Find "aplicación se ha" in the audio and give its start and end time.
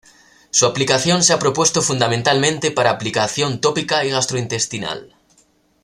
0.65-1.37